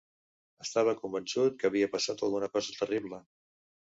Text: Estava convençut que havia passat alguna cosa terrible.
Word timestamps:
Estava 0.63 0.95
convençut 1.01 1.59
que 1.59 1.69
havia 1.69 1.91
passat 1.97 2.25
alguna 2.27 2.51
cosa 2.57 2.75
terrible. 2.79 3.21